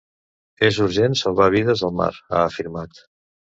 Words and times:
És 0.69 0.79
urgent 0.85 1.17
salvar 1.19 1.49
vides 1.57 1.85
al 1.89 1.95
mar, 2.01 2.09
ha 2.31 2.41
afirmat. 2.47 3.05